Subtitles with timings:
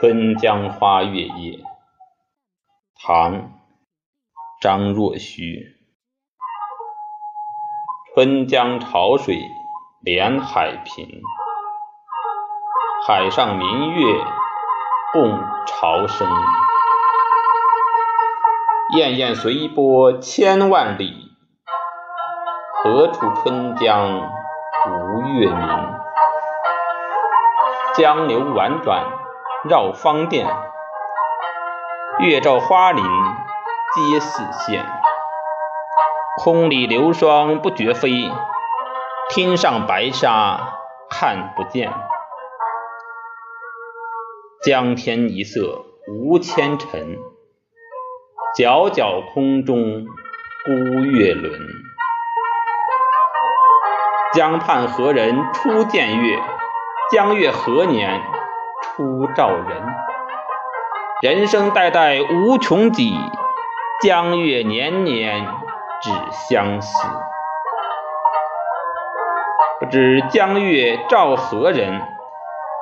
[0.00, 1.58] 春江花月夜，
[3.04, 3.32] 唐·
[4.60, 5.74] 张若虚。
[8.14, 9.40] 春江潮水
[10.00, 11.20] 连海平，
[13.08, 14.24] 海上明月
[15.12, 15.36] 共
[15.66, 16.28] 潮生。
[18.94, 21.32] 滟滟随波千万里，
[22.72, 24.30] 何处春江
[24.86, 25.68] 无月明？
[27.96, 29.04] 江流宛转。
[29.68, 30.46] 绕芳甸，
[32.20, 34.82] 月照花林皆似霰。
[36.38, 38.30] 空里流霜不觉飞，
[39.28, 40.78] 天上白沙
[41.10, 41.92] 看不见。
[44.64, 47.18] 江天一色无纤尘，
[48.56, 50.06] 皎皎空中
[50.64, 50.72] 孤
[51.04, 51.60] 月轮。
[54.32, 56.42] 江畔何人初见月？
[57.10, 58.37] 江月何年？
[58.98, 59.86] 初照人，
[61.22, 63.14] 人生代代无穷几，
[64.02, 65.46] 江月年年
[66.02, 67.06] 只相似。
[69.78, 72.02] 不知江月照何人？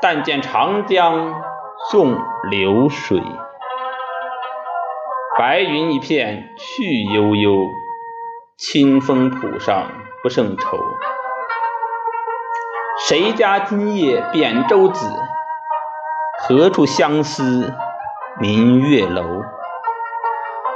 [0.00, 1.42] 但见长江
[1.90, 2.16] 送
[2.48, 3.22] 流水。
[5.36, 7.68] 白云一片去悠悠，
[8.56, 10.78] 清风浦上不胜愁。
[13.06, 15.06] 谁家今夜扁舟子？
[16.40, 17.74] 何处相思
[18.38, 19.42] 明月楼？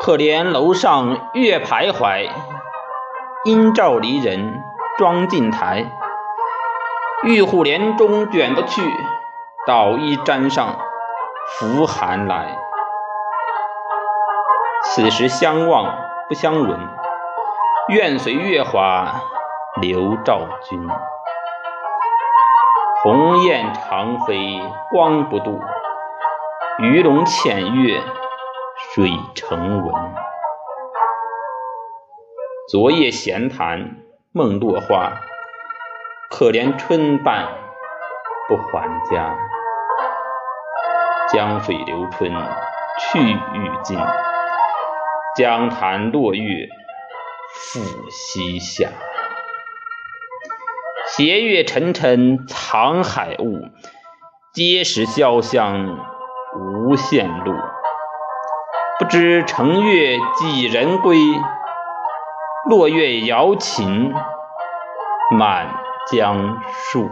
[0.01, 2.29] 可怜楼上月徘徊，
[3.45, 4.61] 应照离人
[4.99, 5.87] 妆镜台。
[7.23, 8.83] 玉户帘中卷不去，
[9.65, 10.77] 捣衣砧上
[11.47, 12.59] 拂寒来。
[14.83, 15.97] 此时相望
[16.29, 16.77] 不相闻，
[17.89, 19.15] 愿随月华
[19.81, 20.89] 流照君。
[23.05, 24.61] 鸿雁长飞
[24.93, 25.61] 光不度，
[26.79, 28.01] 鱼龙潜跃
[28.95, 30.15] 水成文。
[32.71, 33.97] 昨夜闲谈
[34.31, 35.15] 梦落花，
[36.31, 37.49] 可怜春半
[38.47, 39.37] 不还家。
[41.33, 42.31] 江水流春
[43.01, 43.99] 去欲尽，
[45.37, 46.69] 江潭落月
[47.53, 47.81] 复
[48.11, 48.91] 西下。
[51.15, 53.69] 斜月沉沉藏海雾，
[54.55, 55.99] 碣石潇湘
[56.57, 57.53] 无限路。
[58.99, 61.19] 不知乘月几人归？
[62.67, 64.15] 落月摇情
[65.37, 65.67] 满
[66.11, 67.11] 江树。